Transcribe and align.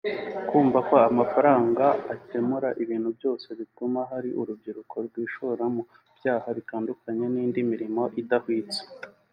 Kumva 0.49 0.79
ko 0.87 0.95
amafaranga 1.09 1.85
akemura 2.13 2.69
ibintu 2.83 3.09
byose 3.17 3.47
bituma 3.59 3.99
hari 4.11 4.29
urubyiruko 4.41 4.95
rwishora 5.07 5.63
mu 5.75 5.81
byaha 6.17 6.49
bitandukanye 6.57 7.25
n’indi 7.33 7.59
mirimo 7.71 8.03
idahwitse 8.21 8.81